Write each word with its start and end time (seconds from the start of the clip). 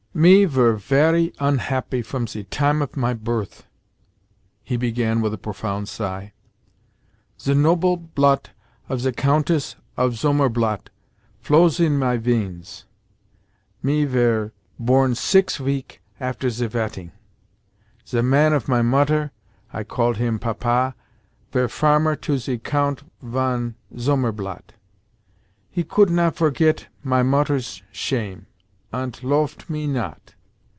"Me 0.13 0.43
vere 0.43 0.73
very 0.73 1.31
unhappy 1.39 2.01
from 2.01 2.27
ze 2.27 2.43
time 2.43 2.81
of 2.81 2.97
my 2.97 3.13
birth," 3.13 3.65
he 4.61 4.75
began 4.75 5.21
with 5.21 5.33
a 5.33 5.37
profound 5.37 5.87
sigh. 5.87 6.33
"Ze 7.39 7.53
noble 7.53 7.95
blot 7.95 8.49
of 8.89 8.99
ze 8.99 9.13
Countess 9.13 9.77
of 9.95 10.15
Zomerblat 10.15 10.89
flows 11.39 11.79
in 11.79 11.97
my 11.97 12.17
veins. 12.17 12.83
Me 13.81 14.03
vere 14.03 14.51
born 14.77 15.15
six 15.15 15.55
veek 15.55 16.01
after 16.19 16.49
ze 16.49 16.67
vetting. 16.67 17.11
Ze 18.05 18.21
man 18.21 18.51
of 18.51 18.67
my 18.67 18.81
Mutter 18.81 19.31
(I 19.71 19.85
called 19.85 20.17
him 20.17 20.39
'Papa') 20.39 20.93
vere 21.53 21.69
farmer 21.69 22.17
to 22.17 22.37
ze 22.37 22.57
Count 22.57 23.03
von 23.21 23.75
Zomerblat. 23.95 24.73
He 25.69 25.85
coult 25.85 26.09
not 26.09 26.35
forget 26.35 26.87
my 27.01 27.23
Mutter's 27.23 27.81
shame, 27.93 28.47
ant 28.93 29.23
loaft 29.23 29.69
me 29.69 29.87
not. 29.87 30.33